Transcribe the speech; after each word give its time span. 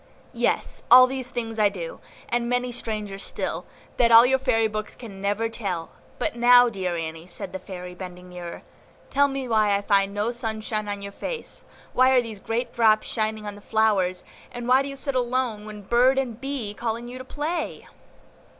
"Yes, 0.33 0.81
all 0.89 1.05
these 1.05 1.29
things 1.29 1.59
I 1.59 1.69
do, 1.69 1.99
and 2.27 2.49
many 2.49 2.71
stranger 2.71 3.19
still, 3.19 3.67
that 3.97 4.11
all 4.11 4.25
your 4.25 4.39
fairy 4.39 4.67
books 4.67 4.95
can 4.95 5.21
never 5.21 5.47
tell; 5.47 5.91
but 6.17 6.35
now, 6.35 6.69
dear 6.69 6.95
Annie," 6.97 7.27
said 7.27 7.53
the 7.53 7.59
Fairy, 7.59 7.93
bending 7.93 8.27
nearer, 8.27 8.63
"tell 9.11 9.27
me 9.27 9.47
why 9.47 9.75
I 9.75 9.81
found 9.83 10.11
no 10.15 10.31
sunshine 10.31 10.87
on 10.87 11.03
your 11.03 11.11
face; 11.11 11.63
why 11.93 12.09
are 12.09 12.21
these 12.23 12.39
great 12.39 12.73
drops 12.73 13.05
shining 13.05 13.45
on 13.45 13.53
the 13.53 13.61
flowers, 13.61 14.23
and 14.51 14.67
why 14.67 14.81
do 14.81 14.89
you 14.89 14.95
sit 14.95 15.13
alone 15.13 15.65
when 15.65 15.83
BIRD 15.83 16.17
and 16.17 16.41
BEE 16.41 16.71
are 16.71 16.73
calling 16.73 17.07
you 17.07 17.19
to 17.19 17.23
play?" 17.23 17.87